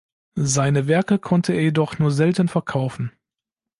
Seine 0.33 0.87
Werke 0.87 1.19
konnte 1.19 1.53
er 1.53 1.61
jedoch 1.61 1.99
nur 1.99 2.09
selten 2.09 2.47
verkaufen. 2.47 3.11